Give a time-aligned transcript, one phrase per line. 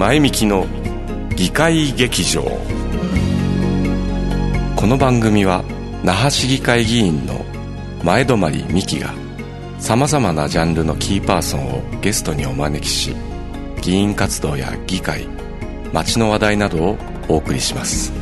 [0.00, 0.66] 前向きの
[1.36, 2.40] 議会劇場。
[4.74, 5.62] この番組は
[6.02, 7.44] 那覇市議会議員の
[8.02, 8.38] 前泊
[8.72, 9.12] 美樹が
[9.78, 13.14] さまざまなジャンルのキーパーソンをゲストにお招きし
[13.82, 15.28] 議員活動や議会
[15.92, 16.98] 街の話題などを
[17.28, 18.19] お送りします。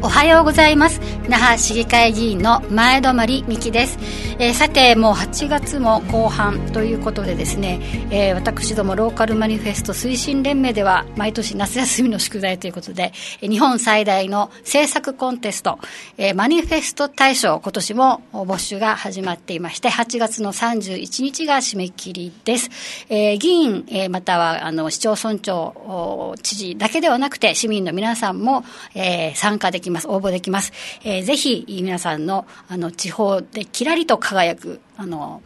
[0.00, 1.00] おはようございます。
[1.28, 3.14] 那覇市議会議員の前泊
[3.46, 3.98] 美希です、
[4.38, 15.78] えー、さてもう8月も後半ということでですね、えー、私どもローカルマニフェスト推進連盟では毎年夏休みの宿題ということで日本最大の政策コンテスト、
[16.16, 22.70] えー、マニフェスト大賞今年も募集が始まっていまして8月の31日が締め切りです、
[23.10, 30.72] えー、議員、えー、またはあの市町村長知事だけではなくて市民の皆さんも、えー、参加でききます、応募できます。
[31.04, 35.42] えー、ぜひ皆さんのあの地方できらりと輝く、あの、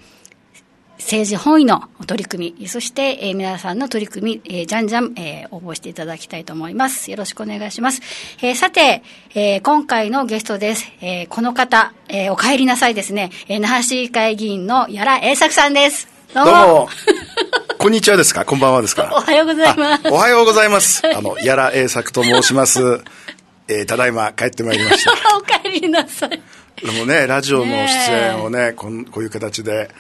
[0.98, 7.11] 政治本位の取り組み、そして、えー、皆さんの取り組み、えー、じゃんじゃん、えー、応募していただきたいと思います。
[7.11, 8.00] よろしくお願いします。
[8.41, 9.03] えー、さて、
[9.34, 10.86] えー、今回のゲストです。
[11.00, 13.31] えー、この方、えー、お帰りなさいですね。
[13.48, 16.06] えー、那覇市議会議員の矢良栄作さんです。
[16.34, 16.50] どうも。
[16.53, 16.88] どうも
[17.78, 18.44] こんにちはですか？
[18.44, 19.11] こんばんはですか？
[19.16, 20.09] おはようございます。
[20.09, 21.03] おはようございます。
[21.05, 23.00] あの、矢良栄作と申します。
[23.73, 25.12] えー、ただいま帰ってまいりました。
[25.37, 26.42] お帰りなさい。
[26.83, 29.91] でもね、ラジオの出演をね、こんこういう形で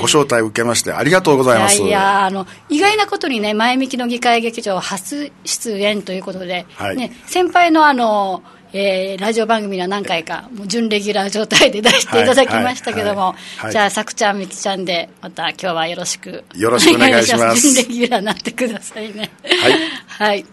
[0.00, 1.78] ご招待を受けまして、ありがとうございます。
[1.78, 8.42] いやいや、あの、意外なことにね、前向きの議会劇場初出演ということで、はい、ね、先輩のあの、
[8.72, 13.34] えー、ラジオ番組は何回か、もう準レギュラー状態で出していただきましたけども、
[13.70, 16.44] じゃあ、さくちゃん、みきちゃんで、また今日はよろしく。
[16.54, 17.72] よろしくお願いします。
[17.74, 19.30] 準レギュラーになってくださいね。
[19.44, 19.74] はい。
[20.08, 20.44] はい。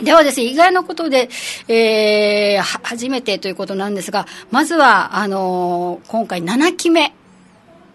[0.00, 1.28] ではですね、意外なことで、
[1.68, 7.12] えー、初めてということなんですが、まずは、あのー、今回7期目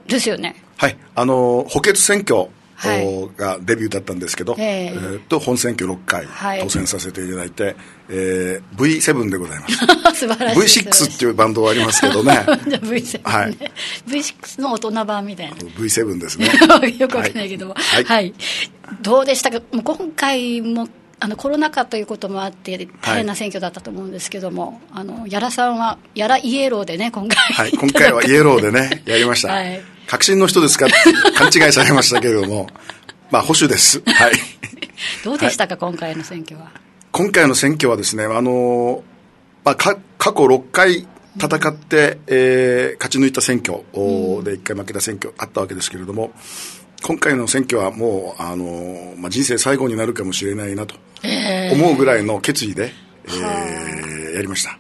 [0.08, 0.56] ですよね。
[0.78, 6.28] はい、あのー、補欠選挙はい、がデビューだったんですけど、えー、えー、と本選挙6回
[6.62, 7.76] 当選させていただいて、はい、
[8.10, 9.78] えー、V7 でございます。
[10.28, 12.34] 素晴らしい V6 っていうバンドはありますけどね。
[12.46, 13.58] V7 ね、はい、
[14.08, 15.56] V6 の大人版みたいな。
[15.56, 16.52] V7 ですね。
[17.00, 18.34] よくわかんないけども、はい、はい、
[19.02, 19.60] どうでしたか？
[19.72, 20.88] もう今回も
[21.20, 27.38] あのコロナ禍ということもあって大変な選挙だったと思うんですけども、はい、あの矢良さんは矢良イエローでね今回。
[27.38, 30.96] はい今回はイエローでね やりました、はい、革新の人ですかって
[31.32, 32.68] 勘違いされましたけれども
[33.32, 34.02] まあ保守です。
[34.06, 34.34] はい。
[35.24, 36.72] どうでしたか、はい、今回の選挙は？
[37.12, 39.04] 今回の選挙はですねあの、
[39.64, 41.08] まあ、か過去6回
[41.40, 43.80] 戦って、うん、えー、勝ち抜いた選挙
[44.44, 46.32] で1回負けた選挙あったわけですけれども、
[47.04, 50.96] 今回の選挙はもう、あのまあ、人生最後になるかもしれないなと
[51.74, 52.92] 思うぐらいの決意で、
[53.26, 54.80] えー、やりました。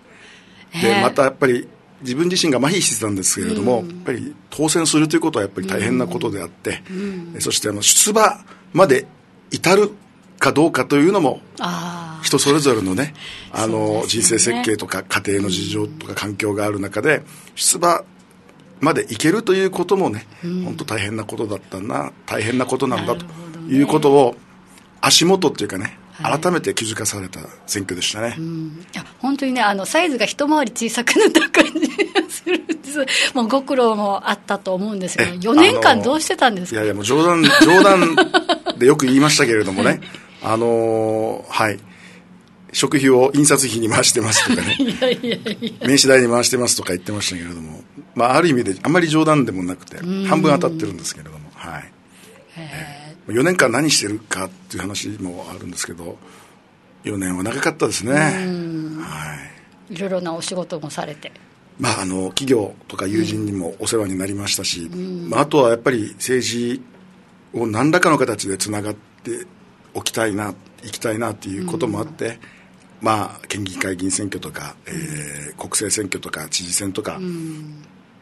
[0.81, 1.67] で、またやっぱり
[2.01, 7.31] 自分自身が麻痺してたんですけれども、うん、やっぱり当選するということはやっぱり大変なことであって、うん。
[7.35, 9.07] うん、そしてあの出馬まで
[9.51, 9.91] 至る
[10.39, 11.41] かどうかというのも
[12.21, 13.13] 人それぞれのね
[13.51, 17.23] あの、ね、人生設計とか家庭の事情とか環境がある中で
[17.55, 18.03] 出馬
[18.79, 23.25] までいけるということもね、うん、本当大変なことだったな大変なことなんだと
[23.69, 24.35] いうことを
[25.01, 36.77] 足元っていうかね改めて気づかされた選挙でしたね、うん、いや本当にねあのサイズが一回り小さくなった感じがするんですもうご苦労もあったと思うんですけど4年間どうしてたんですか？
[36.77, 38.15] いやいやもう冗談冗談
[38.79, 40.01] でよく言いましたけれどもね。
[40.43, 41.79] あのー、はい
[42.73, 44.77] 食費を印刷費に回してますとかね。
[45.81, 47.83] 名刺代に回してますとか言ってましたけれども、
[48.15, 49.97] まあ、ある意味であんまり冗談でもなくて
[50.27, 51.91] 半分当たってるんですけれども、はい、
[52.57, 56.17] えー、4年間何してるかっていう話もあるんですけど
[57.03, 59.37] 4年は長かったですね、は
[59.89, 61.31] い、いろいろなお仕事もされて。
[61.79, 64.89] まあ、あの企業とか友人にもお世話になりましたし、
[65.29, 66.81] まあ、あとはやっぱり政治
[67.53, 69.45] を何らかの形でつながって
[69.93, 72.39] おきたいな行きたいなっていうこともあって、
[73.01, 77.19] まあ、県議会議員選挙とか、えー、国政選挙とか知事選とか、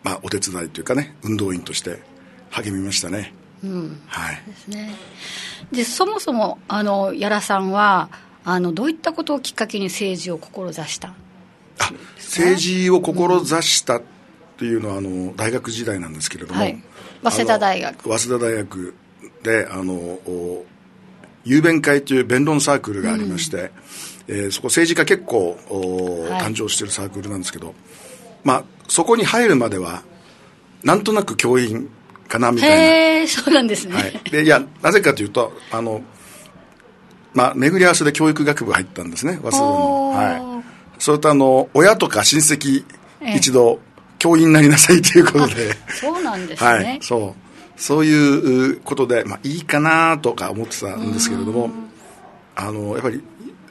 [0.03, 2.01] まあ、お手伝いというかね運動員として
[2.49, 3.33] 励みましたね。
[3.63, 4.91] うん、はい、ですね。
[5.71, 8.09] でそもそもあの屋良さんは
[8.43, 11.09] あのどういったことをきっかけに政治を志した
[11.79, 14.01] あ政治を志したっ
[14.57, 16.81] ていうのは、あの大学時代なんですけれども、はい、
[17.23, 18.03] 早稲田大学。
[18.03, 18.95] 早稲田大学
[19.43, 20.19] であの
[21.45, 23.69] 雄弁会という弁論サークルがありまして、うん。
[24.27, 25.57] えー、そこ政治家結構、
[26.29, 27.75] はい、誕生してるサークルなんですけど、
[28.43, 30.03] まあ、そこに入るまでは
[30.83, 31.89] なんとなく教員
[32.27, 32.75] かなみたいな。
[32.75, 36.01] へえそうなんですね、はい、でいやなぜかというとあの、
[37.33, 41.01] まあ、巡り合わせで教育学部入ったんですね早稲田のはい。
[41.01, 42.83] それとあの親とか親戚
[43.35, 43.79] 一度
[44.17, 45.75] 教員になりなさいということで。
[45.89, 47.44] そうなんですね、はい、そう
[47.77, 51.69] そういうことで、まあ、いいかなとか思ってたんですけれども
[52.55, 53.21] あのやっぱり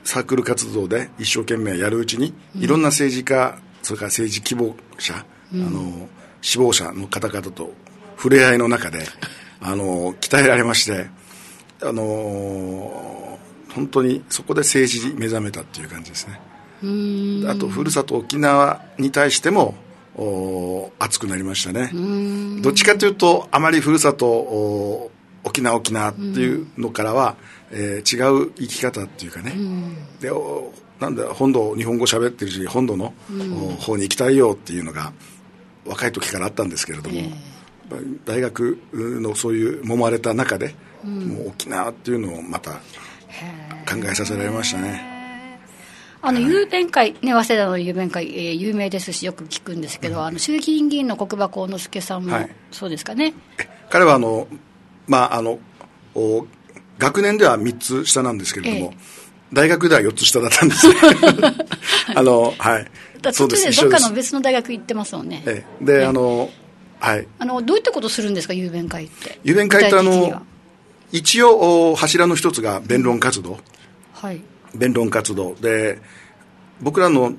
[0.04, 5.24] サークル活動で一生懸命やるうちに、いろんな政治家それから政治希望者、あ
[5.54, 6.08] の
[6.42, 7.72] 志望者の方々と
[8.16, 9.06] 触れ合いの中で
[9.60, 11.08] あの鍛えられまして
[11.82, 13.38] あの
[13.70, 16.40] 本当にそこで政治に目覚めたっていう感じですね。
[17.48, 19.74] あとふるさと沖縄に対しても
[20.16, 21.90] お熱くなりましたね。
[22.62, 25.10] どっちかというとあまりふるさとお
[25.44, 27.36] 沖縄沖縄っていうのからは、
[27.70, 29.54] えー違う生き方っていうかね、
[30.20, 35.12] でおなんだ本土日本語喋ってるし本土の、お方に行きたいよっていうのが
[35.84, 37.20] 若い時からあったんですけれども、
[38.24, 42.80] 大学のそういう揉まれた中で、もう沖縄っていうのをまた考
[44.04, 45.13] えさせられましたね
[46.26, 52.50] あの雄弁会、ね、早稲田の雄弁会、えー有名ですし、よく聞くんですけど、あの衆議院議員の国場幸之助さんも、はい。
[52.72, 53.34] そうですかね、
[53.90, 54.48] 彼はあの、
[55.06, 55.58] まあ、あの
[56.14, 56.46] お
[56.98, 58.98] 学年では3つ下なんですけれども、ええ。
[59.52, 60.86] 大学では4つ下だったんです
[62.16, 62.90] あのはい。
[63.20, 65.84] だそう途中でどっかの別の大学行ってますもんね、ええ。
[65.84, 66.50] で、あの
[67.00, 67.26] はい。
[67.38, 69.38] あのどういったことするんですか、雄弁会って？
[69.44, 70.42] 雄弁会ってあの
[71.12, 73.58] 一応お柱の一つが弁論活動、
[74.14, 74.40] はい、
[74.74, 75.54] 弁論活動。
[75.54, 75.98] で
[76.80, 77.34] 僕らの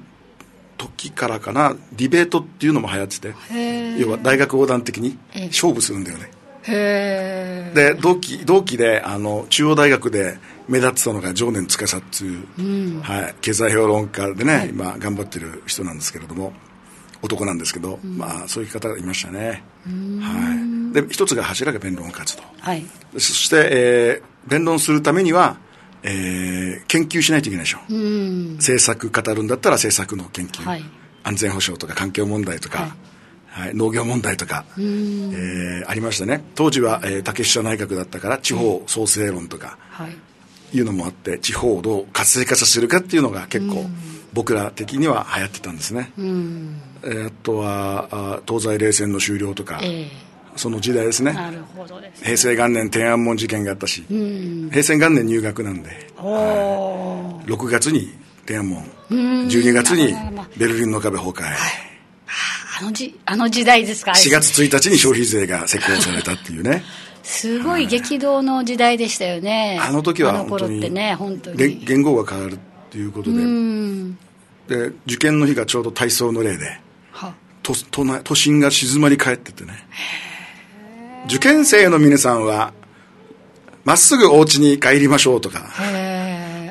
[0.78, 5.48] 時からかなディベートっていうのも流行っててへ要は大学横断的にええ。
[5.48, 6.32] 勝負するんだよね。
[6.68, 10.38] で同期同期であの中央大学で
[10.68, 16.54] 目立ってたのが常年司っていう、はい、経済評論家でね、今頑張ってる人なんですけれども
[17.22, 19.64] 男なんですけど、まあそういう方がいましたね。
[19.86, 20.94] はい。
[20.94, 22.44] で一つが柱が弁論活動。
[22.60, 22.84] はい、
[23.14, 25.58] そして、えー弁論するためには、
[26.08, 30.84] えー研究しないといけないでしょ、うん、政策語るんだったら政策の研究、はい。
[31.24, 33.66] 安全保障とか環境問題とか、はい。
[33.66, 33.76] はい。
[33.76, 36.44] 農業問題とか、えーありましたね。
[36.56, 40.16] 当時は、えー竹下内閣だったから地方創生論とかはい、
[40.78, 43.86] いうのもあって地方をどう活性化させるかっていうのが結構
[44.34, 50.08] 僕ら的には流行ってたんですね、うん、えーあとはあ東西冷戦の終了とか、え
[50.56, 51.32] その時代ですね。
[51.32, 52.24] えなるほどです。
[52.24, 57.46] 平成元年天安門事件があったし、うん、平成元年入学なんでおー。
[57.46, 58.14] 6月に
[58.46, 60.14] 天安門12月に
[60.58, 61.44] ベルリンの壁崩壊、
[62.80, 66.84] あのじあの時代ですか、4月1日に消費税が施行されたっていうね。
[67.24, 70.92] すごい激動の時代でしたよね、あの時は本当に。
[70.92, 71.18] ね。
[71.86, 72.58] 言語が変わるっ
[72.92, 74.18] ていうことで,、うん。
[74.68, 76.80] で受験の日がちょうど体操の例で
[77.12, 77.34] は。
[77.64, 77.74] 都
[78.24, 79.74] 都心が静まり返っててね
[81.26, 82.74] 受験生の皆さんは
[83.84, 85.70] まっすぐお家に帰りましょうとか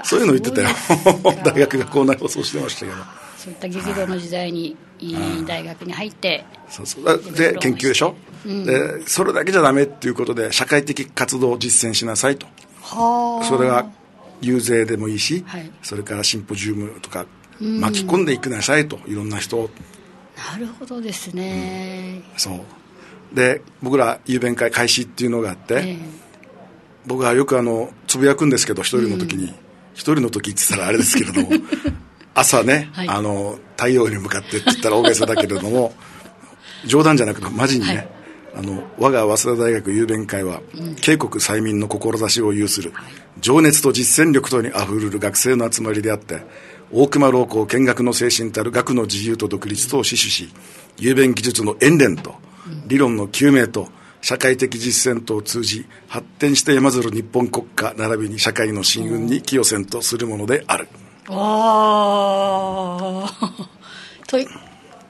[0.04, 0.68] そういうの言ってたよ。
[1.44, 2.92] 大学が校内放送してましたけど。
[3.38, 7.04] そういった激動の時代にいい大学に入って、そうそう。
[7.04, 8.14] だで研究でしょ、
[8.44, 12.46] でそれだけじゃダメっていうことで社会的活動を実践しなさいと。
[12.82, 13.44] はあ。
[13.46, 13.86] それが
[14.40, 15.70] 遊説でもいいし、はい。
[15.82, 17.26] それからシンポジウムとか
[17.60, 19.70] 巻き込んでいくなさいといろんな人を。
[20.52, 22.60] なるほどですね、そう
[23.34, 25.98] で僕ら雄弁会開始っていうのがあって、え
[27.06, 29.52] 僕はよくあのつぶやくんですけど一人の時に。
[29.94, 31.50] 一、人の時って言ったらあれですけれども
[32.34, 33.08] 朝ね、はい。
[33.08, 35.94] あの太陽に向かってって言ったら大げさだけれども
[36.84, 38.08] 冗談じゃなくてマジにね、はい。
[38.56, 40.60] あの我が早稲田大学雄弁会は、
[41.00, 42.92] 渓谷催眠の志を有する、
[43.40, 46.42] 情熱と実践力とにあふれる学生の集まりであって
[46.92, 50.48] 大熊老校見学の精神たる学の自由と独立とを死守し
[50.98, 52.34] 雄弁技術の演練と、
[52.86, 53.88] 理論の究明と
[54.22, 60.88] 社会的実践とを通じ発展して山ずる日本国家並びに社会の進運に寄与せんとするものである、
[61.28, 63.68] ああ
[64.26, 64.46] とい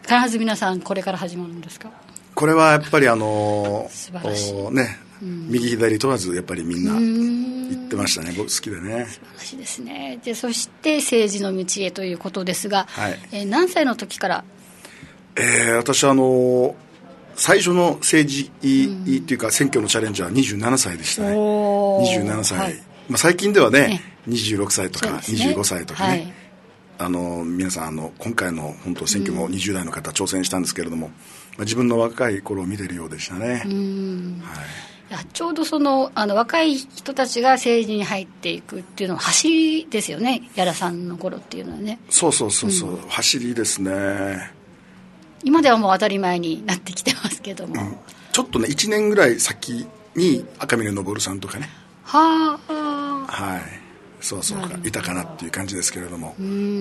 [0.06, 1.90] 必ず皆さんこれから始まるんですか？
[2.34, 4.52] これはやっぱりあの素晴らしい。
[4.54, 8.34] おね、右左問わずやっぱりみんな言ってましたね。
[8.36, 9.06] 僕好きでね。
[9.36, 10.18] 話ですね。
[10.24, 13.18] でそして政治の道へということですが、はい。
[13.30, 14.44] えー何歳の時から？
[15.36, 16.74] えー私あの
[17.36, 21.34] 最初の政治っていうか選挙のチャレンジは27歳でしたね。
[21.36, 22.24] おー。
[22.24, 22.74] 27歳、はい。
[23.08, 25.54] まあ、最近ではねね26歳とかそうですね。
[25.54, 26.32] 25歳とかね、はい。
[26.96, 31.14] あの皆さんあの今回の本当選挙も20代の方挑戦したんですけれども、ま
[31.60, 34.40] あ、自分の若い頃を見てるようでしたね、はい、い
[35.10, 40.48] やちょうどそのあの若い人たちが政治に入っていくっていうのは走りですよね。
[40.54, 41.98] 屋良さんの頃っていうのはね。
[42.10, 44.53] そうそうそうそう、走りですね
[45.44, 47.74] 今ではもう当たり前になってきてますけども、
[48.32, 49.86] ちょっとね1年ぐらい先
[50.16, 51.68] に赤嶺昇さんとかね。
[52.04, 53.24] はあ。
[53.26, 53.60] はい。
[54.20, 54.78] そうそうか。
[54.84, 56.34] いたかなっていう感じですけれども。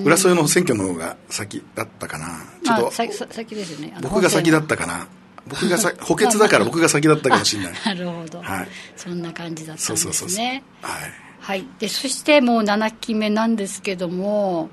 [0.06, 2.28] 浦添の選挙の方が先だったかな。
[2.64, 3.94] ちょっとまあささ先ですよね。
[4.02, 5.08] 僕が先だったかな。
[5.48, 7.74] 僕がさ 補欠だから僕が先だったかもしれない。
[7.86, 8.68] なるほど、はい。
[8.96, 10.36] そんな感じだったんでそうそうそうそう。
[10.36, 11.24] すねはい。
[11.44, 14.70] はい、でそしてもう7期目なんですけども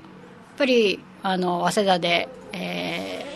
[0.51, 3.30] やっぱりあの早稲田で、えー、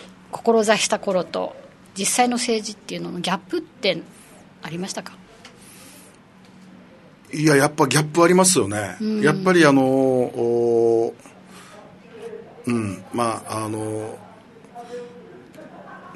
[0.46, 1.56] 志した頃と
[1.98, 4.00] 実際の政治っていうののギャップって
[4.62, 5.12] ありましたか？
[7.32, 11.12] いややっぱギャップありますよね、やっぱりあの
[12.66, 14.16] うんまああの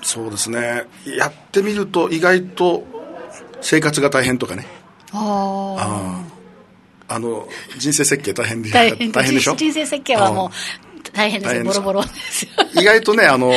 [0.02, 0.84] そうですね。
[1.04, 2.84] やってみると意外と
[3.60, 4.66] 生活が大変とかね。
[5.12, 6.22] あ
[7.08, 9.10] ああの人生設計大変で大変。
[9.12, 9.56] 大変でしょ？
[9.56, 10.50] 人生設計はもう
[11.20, 12.50] 大変ですよボロボロですよ。
[12.80, 13.52] 意外とねあの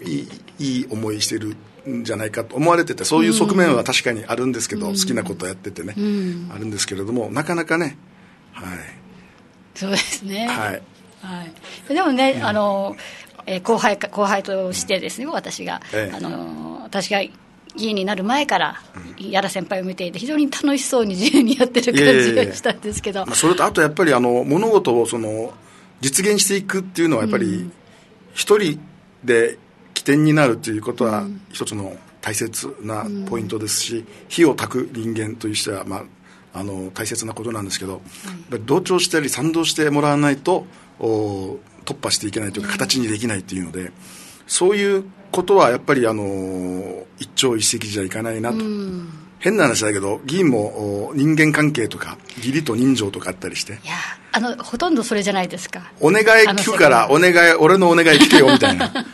[0.00, 1.56] ー、いいいい思いしてる
[1.88, 5.94] んじゃないかと思われててそういう側面は確かにあるんですけど、好きなことやっててね、
[6.52, 7.96] あるんですけれどもなかなかね
[8.52, 8.78] はい。
[9.74, 10.46] そうですね。
[10.46, 10.82] はい。
[11.22, 12.96] はい、でもね、あの
[13.46, 16.16] えー後輩か後輩としてですね、私が、ええ。
[16.16, 17.20] あの私が
[17.76, 18.82] 議員になる前から、
[19.18, 25.52] 矢田先輩を見ていて、非常に楽しそうに自由にやってる感じがしたんですけど、まあ、それとあとやっぱりあの物事をその
[26.00, 27.70] 実現していくっていうのはやっぱり
[28.34, 28.80] 一人
[29.24, 29.58] で
[29.94, 36.04] 起点になるということは一つの大切なポイントですし、火を焚く人間としては、ま
[36.52, 38.02] あ、あの大切なことなんですけど、
[38.66, 40.66] 同調したり賛同してもらわないと
[40.98, 43.92] お突破していけないというか形にできないというので、
[44.46, 48.58] そういうことはやっぱりあの一朝一夕じゃいかないなと。
[49.40, 53.72] 変な話だけど議員もお人間関係とか義理と人情とかあったりして。
[53.72, 53.94] いや
[54.32, 55.90] あのほとんどそれじゃないですか。
[55.98, 58.92] お願い聞くからお願い俺のお願い聞けよみたいな。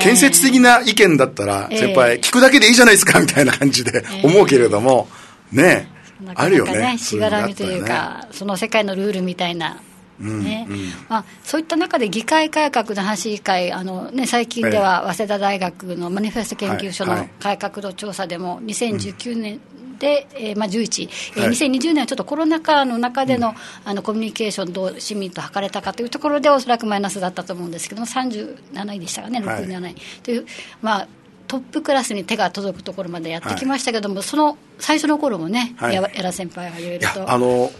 [0.00, 1.78] 建設的な意見だったらええ。
[1.78, 5.08] 先輩聞くだけでいいじゃないですかみたいな感じで思うけれども。
[5.50, 5.88] ね
[6.20, 6.24] え。
[6.24, 6.98] なかなかあるよね。
[6.98, 9.80] しがらみというか、その世界のルールみたいな。
[10.18, 10.66] ね。
[11.08, 17.30] まあ、そういった中で議会改革の話議会あの、ね、最近では早稲田大学のマニフェスト研究所のはいはい。
[17.40, 19.60] 改革度調査でも2019年
[19.98, 21.50] で、えーまあ、11、えーはい。
[21.50, 23.54] 2020年はちょっとコロナ禍の中での,、
[23.84, 30.46] あのコミュニケーションどう市民と図れたかというところでおそらくマイナスだったと思うんですけども37位でしたかねはい67位、という、
[30.82, 31.08] まあ、
[31.46, 35.94] トップクラスに手が届くところまでやってきましたけども、その最初の頃もね、はい。
[35.94, 37.30] や矢田先輩がいろいいやろと。
[37.30, 37.70] あの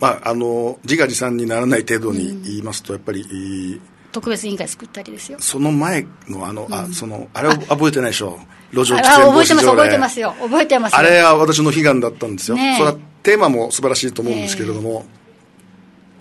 [0.00, 3.80] まああの自画自賛にならない程度に言いますと、やっぱり
[4.12, 5.38] 特別委員会作ったりですよ。
[5.40, 8.38] その前のあの、あそのあれは覚えてないでしょ？
[8.72, 10.98] 路上あ喫煙防覚えてます、止条例覚えてますよ、覚えてますよ。
[10.98, 15.04] あれは私の悲願だったんですよ、それはテーマも素晴らしいと思うんですけれども、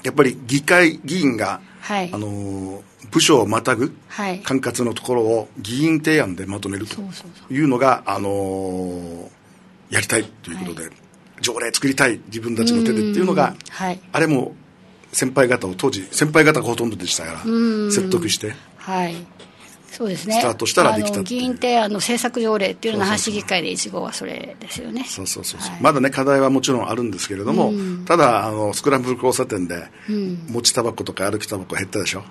[0.04, 2.10] やっぱり議会議員が、はい。
[2.14, 2.82] あのー
[3.12, 4.40] 部署をまたぐはい。
[4.42, 7.02] 管轄のところを議員提案でまとめると
[7.52, 9.28] いうのが、あのー
[9.90, 10.90] やりたいということで、
[11.42, 14.00] 条例作りたい自分たちの手でっていうのが、はい。
[14.12, 14.54] あれも
[15.12, 17.40] 先輩方を当時先輩方がほとんどでしたから
[17.92, 19.16] 説得してはい。
[19.92, 20.36] そうですね。
[20.36, 21.40] スタートしたらできたあのっていう。
[21.42, 25.04] 議員提案の政策条例っていうのは、市議会で一号はそれですよね。
[25.08, 25.82] そうそうそうそう、はい。
[25.82, 27.74] まだね課題はもちろんあるんですけれども、
[28.06, 32.24] ただあのスクランブル交差点で、持ちタバコとか歩きタバコ減ったでしょ？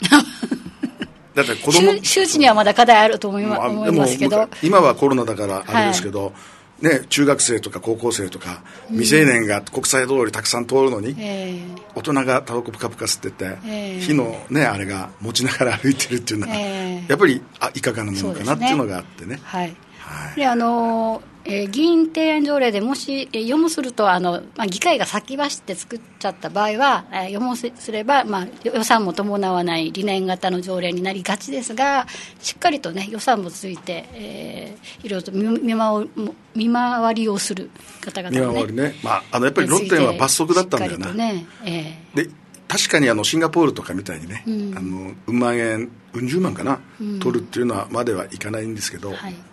[1.34, 4.48] だって子供周周知にはまだ課題あると思い,、ますけど。
[4.62, 6.32] 今はコロナだからあれですけど、
[6.80, 11.60] ね、中学生とか高校生とか未成年が国際通りたくさん通るのに、え
[11.94, 14.00] 大人がタバコプカプカ吸ってて、ええ。
[14.00, 17.04] 火のねあれが持ちながら歩いてるっていうのは、ええ。
[17.06, 19.36] やっぱりあいかがなものかなっていうのがあってね。
[19.36, 19.76] ーはい。
[20.10, 20.36] はい。
[20.36, 32.06] であのえー議員提案条例でもし、えー読むするとあの、まあ、議会が先走って作っちゃった場合は、えー読もうすすれば、まあ、予算も伴わない理念型の条例になりがちですが
[32.40, 36.10] しっかりと、ね、予算もついて、えーいろいろと見見回り
[36.54, 42.28] 見回りをする方々ね回りね、まあ、あのやっぱり論点は罰則だったんだよな、ねえで
[42.68, 46.78] 確かにあのシンガポールとかみたいにね、あのうん万円うん十万かな、
[47.20, 49.34] 取るっていうのはまではいかないんですけど、ーはい。
[49.34, 49.49] つ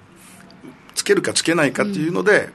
[1.08, 2.50] けるかつけないかっていうので、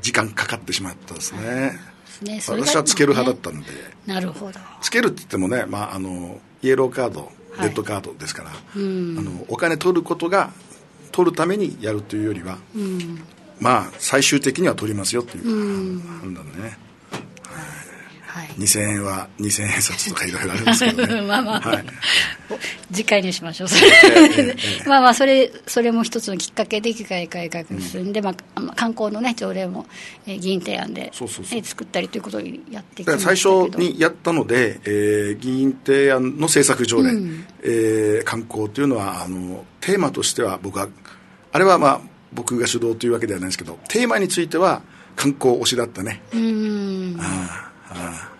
[0.00, 1.78] 時間かかってしまったですね、
[2.22, 2.40] ね。
[2.46, 3.68] 私はつける派だったんで、
[4.06, 4.60] なるほど。
[4.80, 7.68] つけるって言ってもね、まあ、あのイエローカードはい。
[7.68, 10.52] レッドカードですから、あのお金取ることが
[11.10, 12.58] 取るためにやるというよりは、
[13.58, 16.57] まあ最終的には取りますよっていう判断で。
[16.57, 16.57] ね、はい
[18.58, 21.22] 2000円は2000円札とかいろいろあるんですけどね。
[21.26, 21.84] まあまあ、はい。
[22.92, 23.88] 次回にしましょう、そえ
[24.36, 29.86] えれ まあまあそれ、それも一つのきっかけで議会改革が進んで、まあまあ、観光の、ね、条例も、
[30.26, 31.62] えー議員提案で、ねそうそうそう。
[31.62, 33.48] 作ったりということをやってきま最初
[33.78, 37.10] にやったので、えー議員提案の政策条例、
[37.62, 40.88] えー観光というのはあのテーマとしては僕は
[41.52, 42.00] あれはまあ
[42.32, 44.82] 僕が主導というわけではないですけどテーマについては
[45.16, 47.16] 観光推しだったね、うん。
[47.20, 48.37] ああ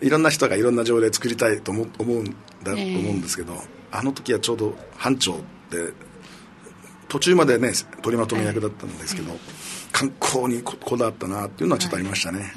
[0.00, 2.32] いろんな人がいろんな条例作りたいと思思うんだ
[2.64, 2.82] と思う
[3.14, 3.54] んですけど、
[3.90, 5.34] あの時はちょうど班長
[5.70, 5.92] で
[7.08, 7.72] 途中までね
[8.02, 9.32] 取りまとめ役だったんですけど、
[9.92, 12.52] 観光にここだわったなっていうのはちょっとありましたね、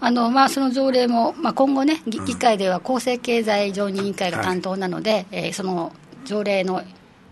[0.00, 5.92] あのまあ、その条例も、まあ、今後ね、議議会では厚生経済常任委員会が担当なので、えーその
[6.24, 6.82] 条例の、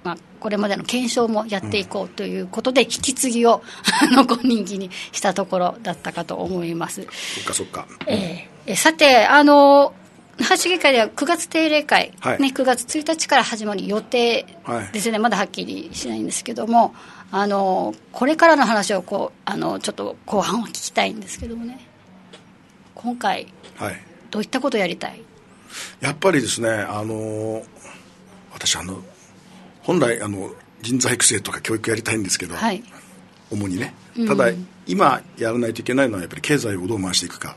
[0.04, 3.62] まあ、これまでの検証もやっていこうということで、引き継ぎを
[4.02, 7.02] あのご任期にしたところだったかと思います。
[7.02, 9.94] そっかそっか、えーえさて、あの
[10.38, 12.40] 那覇市議会では9月定例会、はい。
[12.40, 14.46] ね、9月1日から始まる予定
[14.92, 16.94] ですね、まだはっきりしないんですけども、
[17.30, 21.78] あのこれからの話をこうあのちょっと後半は聞きたいんですけどもね、
[22.94, 24.00] 今回、はい。
[24.30, 25.22] どういったことをやりたい？
[26.00, 27.62] やっぱりですねあの
[28.52, 29.02] 私あの
[29.82, 30.50] 本来あの
[30.82, 32.82] 人材育成とか教育やりたいんですけど、はい、
[33.50, 33.94] 主にね。
[34.28, 34.46] ただ、
[34.86, 37.56] 今やらないといけないのはやっぱり経済をどう回していくか、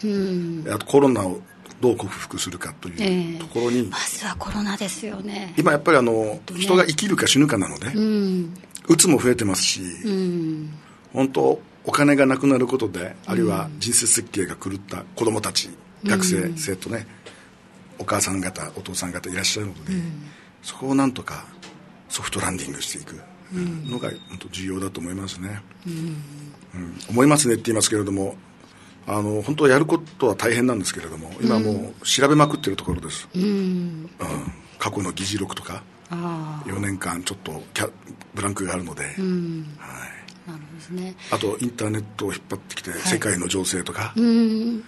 [0.74, 1.42] あとコロナを
[1.82, 3.12] どう克服するかとええ。
[3.12, 5.54] いうところに、まずはコロナですよね。
[5.58, 6.42] 今やっぱりあの、ね。
[6.56, 8.54] 人が生きるか死ぬかなので、うん。
[8.88, 10.74] うつも増えてますし、うん。
[11.14, 15.70] 本当お金がなくなることであるいは人生設計が狂った子供たち、
[16.04, 17.08] 学生生徒ね
[17.98, 19.94] お母さん方お父さん方いらっしゃるので、
[20.62, 21.46] そこをなんとか
[22.10, 23.20] ソフトランディングしていく
[23.90, 26.18] のが本当重要だと思いますね、うん
[27.10, 28.36] 思いますねって言いますけれども
[29.06, 33.42] あの本当はやることは大変なんですけれども今もう調べまくってるところです、うん。
[33.42, 34.10] うん。
[34.78, 37.92] 過去の議事録とかあ4年間ちょっとキャ
[38.34, 39.66] ブランクがあるので、あうん。
[39.78, 40.06] は
[40.48, 40.50] い。
[40.50, 41.16] なるほどですね。
[41.32, 44.84] あとインターネットを引っ張ってきて、世界の情勢とか、うん。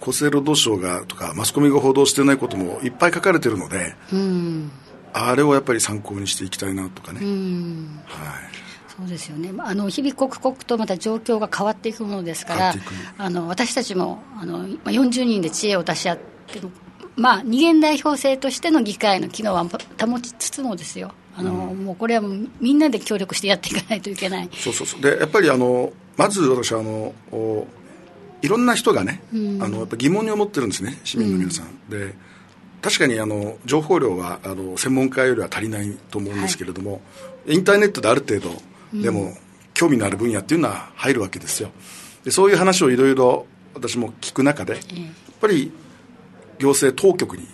[0.00, 4.70] 厚生労働省がとかマスコミが報道してないこともいっぱい書かれてるのでうん。
[5.12, 8.00] あれをやっぱり参考にしていきたいなとかね、うん。
[8.06, 8.61] はい、
[8.96, 12.74] そうですよね、まああの日々刻々とまた状況が変わっていくものですから
[13.16, 16.70] あの私たちもあのまあ40人で知恵を出し合っても、
[17.16, 22.22] まあ、二元代表制としての議会の機能は保ちつつもですよ、あのもうこれは
[22.60, 24.50] みんなで協力してやっていかないといけない。
[24.52, 25.00] そうそうそう。
[25.00, 27.66] でやっぱりあのまず私はあのお
[28.42, 29.34] いろんな人がね、あ
[29.68, 32.14] のやっぱ疑問に思ってるんですね市民の皆さん、で
[32.82, 37.00] 確かにあの情報量はあの専門家よりは足りないと思うんですけれども、
[37.46, 38.50] インターネットである程度
[38.92, 39.34] でも、
[39.74, 41.70] 興味のある分野っていうのは入るわけですよ。
[42.24, 44.82] でそういう話をいろいろ私も聞く中で、やっ
[45.40, 45.72] ぱり
[46.58, 47.44] 行政当局に、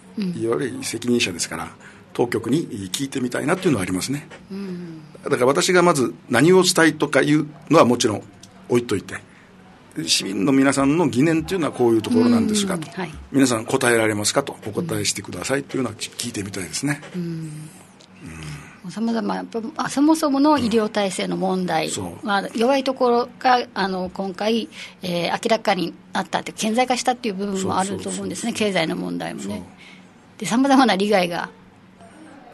[0.42, 1.68] いわゆる責任者ですから
[2.12, 4.28] 当局に聞いてみたいなっていうのはありますね、
[5.22, 8.22] だから私がまず何をしたいとかいうのはもちろん
[8.68, 9.16] 置いといて
[10.04, 12.92] 市民の皆さんの疑念というのはこういうところなんですがと、うん。
[12.92, 13.14] はい。
[13.32, 14.56] 皆さん答えられますかと。
[14.66, 17.00] お答えしてくださいというのは聞いてみたいですね、
[18.90, 19.44] さまざま
[19.88, 22.26] そもそもの医療体制の問題、そう。
[22.26, 24.68] まあ、弱いところがあの今回、
[25.02, 29.62] えー明らかになったって顕在化したっていう部分もあると思うんですね経済の問題もね。
[30.38, 31.50] でさまざまな利害が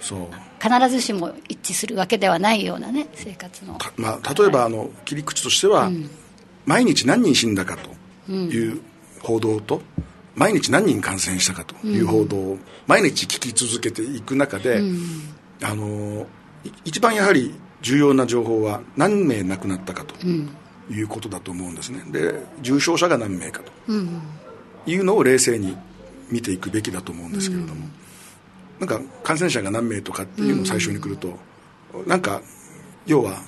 [0.00, 0.28] そう。
[0.62, 3.74] 必ずしも一致するわけではないようなね生活の。
[3.74, 5.90] たまあ、例えばあの切り口としては、
[6.66, 7.76] 毎日何人死んだか
[8.26, 8.80] という
[9.20, 9.82] 報道と、
[10.34, 14.82] 毎日何人感染したかという報道を毎日聞き続けていく中で、
[15.62, 16.26] あの
[16.64, 20.14] い一番やはり重要な情報は何名亡くなったかと
[20.90, 22.02] いうことだと思うんですね。
[22.10, 23.92] で重症者が何名かと
[24.90, 25.76] いうのを冷静に
[26.30, 27.86] 見ていくべきだと思うんですけれども、
[28.80, 31.38] なんか感染者が何名とかっていうのを最初に来ると、
[32.06, 32.40] なんか
[33.06, 33.42] 要は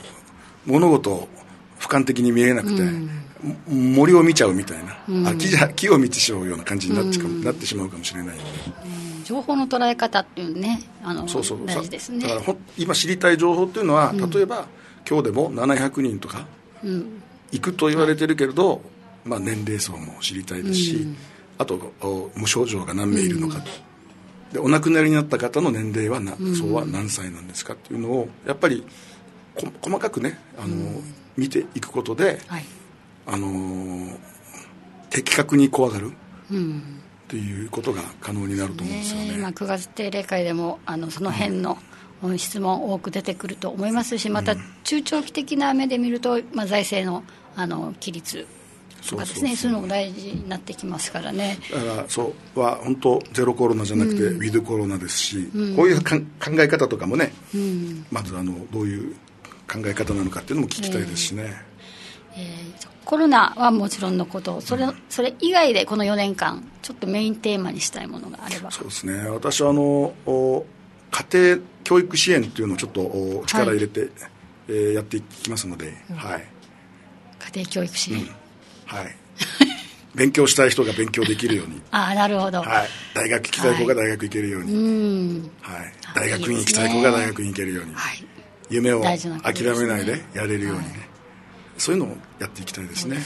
[0.66, 1.28] 物事を
[1.78, 3.08] 俯瞰的に見えなくて、も
[3.68, 8.48] 森を見ちゃうみたいな、あ木じゃ木を見てしまうような感じになって,、なってしまうかもしれないので、
[9.24, 12.20] 情報の捉え方っていうねあのそうそう大事ですね。
[12.20, 14.66] だからほん今知りたい情報っていうのは、例えば
[15.08, 16.46] 今日でも700人とか
[17.52, 18.80] 行くと言われてるけれど、
[19.24, 21.06] まあ、年齢層も知りたいですし、
[21.58, 23.60] あとお無症状が何名いるのか。
[23.60, 23.70] と、
[24.52, 28.84] でお亡くなりになった方の年齢はな、層は何歳なんですかっていうのをやっぱり
[29.54, 31.02] こ細かくねあの、
[31.36, 32.64] 見ていくことで、はい
[33.26, 34.18] あのー
[35.10, 36.12] 的確に怖がる
[36.50, 36.82] うん。
[37.26, 39.32] っていうことが可能になると思うんですよね。
[39.32, 41.78] ねまあ、9月定例会でもあのその辺の
[42.22, 47.24] うん質問多く出てくると思いますしまた中長期的な目で見ると、まあ、財政の
[47.56, 48.46] あの規律
[49.08, 51.58] とかですねそういうのも大事になってきますからね。
[51.72, 56.20] だからそうは本当ゼロコロナじゃなくて、ウィズコロナですし、こういう考
[56.58, 57.32] え方とかもね、
[58.10, 59.14] まずあのどういう
[59.70, 61.54] 考え方なのかっていうのも聞きたいですしね、
[63.06, 68.70] コロナはもちろんのことそれそれ以外でこの4年間ちょっとメインテーマにしたいものがあれば。
[68.72, 69.28] そうですね。
[69.28, 70.66] 私はあのお
[71.12, 74.10] 家庭教育支援っていうのをちょっとお力入れて、
[74.68, 76.44] えーやっていきますので、はい。
[77.54, 78.28] 家庭教育支援、
[78.86, 79.16] はい。
[80.16, 85.50] 勉強したい人が勉強できるように、 ああなるほど、はい、大学行きたい子が大学行けるように、うん。
[85.60, 88.26] はい、大学院行きたい子が大学に行けるように、はい。
[88.68, 91.08] 夢を諦めないでやれるようにね、
[91.78, 93.20] そういうのをやっていきたいですね。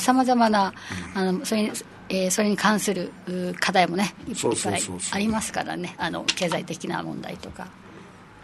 [0.00, 0.72] さまざ、まな、
[1.14, 1.72] あのそれに
[2.08, 5.94] えーそれに関するう課題もねいっぱいありますからね。
[5.98, 7.66] あの経済的な問題とか。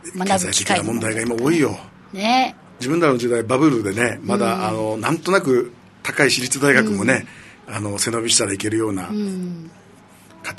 [0.05, 1.79] 経学ぶ済機会の的な問題が今多いよ。
[2.13, 2.55] ね。
[2.79, 5.73] 自分らの時代バブルでねまだ、あのなんとなく
[6.03, 7.27] 高い私立大学もね、
[7.67, 9.13] あの背伸びしたらいけるような家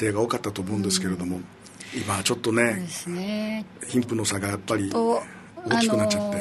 [0.02, 1.40] 庭が多かったと思うんですけれども、
[1.96, 3.66] 今はちょっとでねすね。
[3.88, 5.24] 貧富の差がやっぱりと
[5.66, 6.38] 大きくなっちゃって、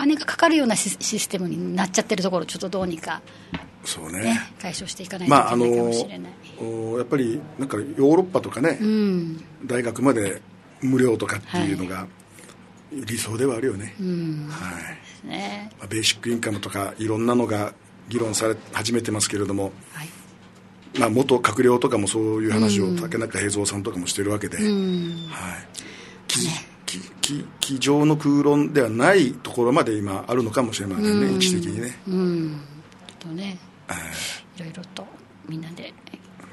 [0.00, 3.20] 金がかかるようなシシステムになっちゃってるところをちょっとどうにか、
[3.84, 4.20] そうね。
[4.20, 9.44] ね解消していかないといけないかもしれない、おやっぱりなんかヨーロッパとかね、うん。
[9.66, 10.40] 大学まで
[10.80, 12.06] 無料とかっていうのが
[12.90, 14.48] 理想ではあるよね、うん。
[14.50, 14.70] は
[15.26, 15.28] い。
[15.28, 15.70] ね。
[15.78, 17.74] まあベーシックインカムとかいろんなのが
[18.08, 20.08] 議論され始めてますけれども、はい。
[20.98, 25.26] まあ、元閣僚とかもそういう話を竹中平蔵さんとかもしてるわけで、うん。
[25.28, 26.69] はい、
[27.60, 32.60] 机上の空論ではないところまで今あるのかもしれませんね、位置的にね、うん。
[33.18, 35.06] とねえいろいろと
[35.48, 35.92] みんなで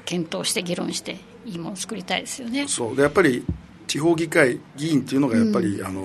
[0.04, 2.62] 検討して議論していいものを作りたいですよね。
[2.62, 2.96] ーそう。
[2.96, 3.44] でやっぱり
[3.86, 6.02] 地方議会議員っていうのがやっぱり、あの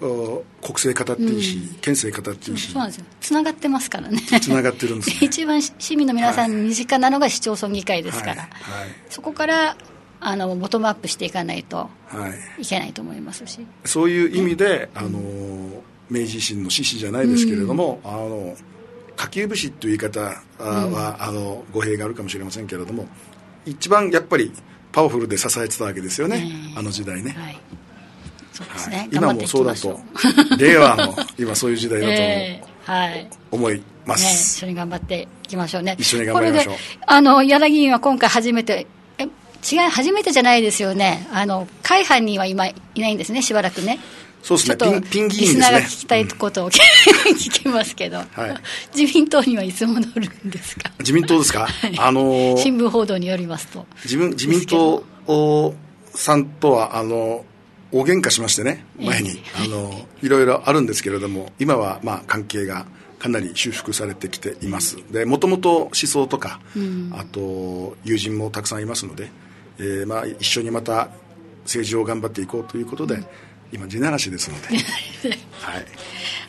[0.00, 2.72] お国政語っていいし、県政語っていいし。
[2.72, 3.04] そうなんですよ。
[3.20, 4.20] つながってますからね。
[4.20, 5.16] つながってるんですね。
[5.22, 8.50] 一番市民の皆さんに身近なのが市町村議会ですから、はい。
[9.08, 9.76] そこから
[10.26, 12.18] あのボトムアップしていかないとはい。
[12.20, 12.32] はい
[12.62, 13.66] いけないと思いますし。
[13.84, 15.18] そういう意味で、あの
[16.10, 18.56] 明治維新の志士じゃないですけれども、あの
[19.16, 23.06] 下級武士という言い方あは、あの語弊があるかもしれませんけれども
[23.64, 24.52] 一番やっぱり
[24.92, 27.58] パワフルで支えてたわけですよね、うんあの時代ね、はい。
[28.52, 29.08] そうですはい。
[29.08, 30.00] ね、頑張っていき今もそうだと
[30.54, 33.26] う 令和の今そういう時代だええはい。
[33.30, 35.96] と思いまね、す、一緒に頑張っていきましょうね。
[35.98, 36.74] 一緒に頑張りましょう。
[36.74, 38.86] これで、あの、柳議員は今回初めて、え、
[39.70, 41.26] 違う、初めてじゃないですよね。
[41.32, 43.98] あの、会派には今いないんですね、しばらくね。
[44.42, 44.76] そうですね。
[44.76, 45.70] ちょっとピンピン議リス員ですね。
[45.72, 48.26] ナーが聞きたいことを、聞きますけど、はい。
[48.98, 50.90] 自民党にはいつ戻るんですか？
[50.98, 51.66] 自民党ですか、
[51.98, 53.86] あの新聞報道によりますと。
[54.04, 55.74] 自分自民党お
[56.14, 57.44] さんとはあの
[57.90, 62.84] 大喧嘩しましてね前に、あのいろいろあるんですけれども今はまあ関係が
[63.18, 64.98] かなり修復されてきています。
[65.10, 66.60] でもともと思想とか、
[67.12, 69.30] あと友人もたくさんいますので、
[69.78, 71.08] えーまあ、一緒にまた
[71.64, 73.22] 政治を頑張っていこうということで、
[73.72, 74.68] 今地ならしですので、
[75.60, 75.86] はい。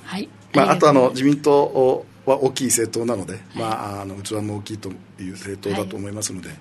[0.03, 0.29] はい。
[0.53, 6.51] まあ、あとあの自民党は大きい政党なので、まあ、あの器も大きいという政党だと思いますので、い、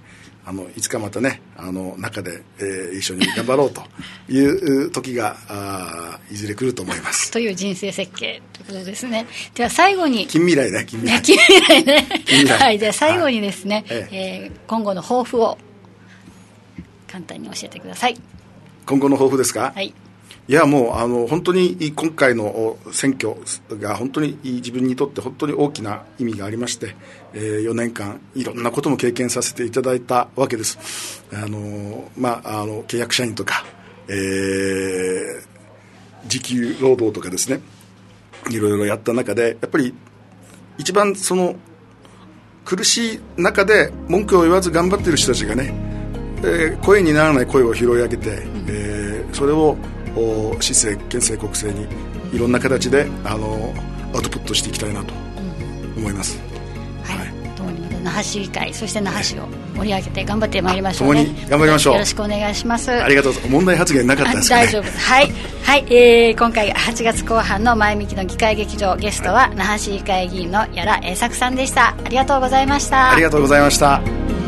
[0.46, 3.82] あのいつかまたねあの中で、えー一緒に頑張ろうと
[4.28, 7.30] いう時があーいずれ来ると思います。
[7.30, 9.26] という人生設計ということですね。
[9.54, 12.46] では最後に、近未来ね近未来、 ね、近未来。
[12.46, 12.52] ね。
[12.52, 12.78] はい。
[12.78, 13.98] では最後にですね、はい。
[13.98, 14.08] え。
[14.12, 15.58] えー今後の抱負を
[17.14, 18.16] 簡単に教えてください。
[18.86, 19.94] 今後の抱負ですか、はい。
[20.48, 23.36] いやもうあの本当に今回のお選挙
[23.80, 26.96] が本当に自分にとって本当に大きな意味がありまして、
[27.32, 33.64] えー4年間いろんなことも経験させていただいたわけですあの、まあ、あの契約社員とか、
[34.08, 35.54] えー
[36.26, 37.60] 時給労働とかですね
[38.50, 39.94] いろいろやった中でやっぱり
[40.78, 41.54] 一番その
[42.64, 45.93] 苦しい中で文句を言わず頑張っている人たちがね、
[46.44, 49.76] えー声にならない声を拾い上げて、えーそれを
[50.16, 51.88] お市政県政国政に
[52.34, 53.74] いろんな形であの
[54.14, 55.12] アウトプットしていきたいなと
[55.96, 56.38] 思います、
[57.02, 57.18] はい。
[57.18, 61.24] はい共に那覇市議会、そして那覇市を盛り上げて頑張ってまいりましょうね。
[61.24, 62.90] 共に頑張りましょうよろしくお願いします。
[62.92, 64.98] ありがとうございます問題発言なかったですかね大丈夫です。
[64.98, 65.32] はい。
[65.62, 65.84] はい。
[65.92, 71.96] えー、今回8月後半の前向きの議会劇場ゲストは、那覇市議会議員の矢良栄作さんでした。
[72.04, 73.12] ありがとうございました。
[73.12, 74.43] ありがとうございました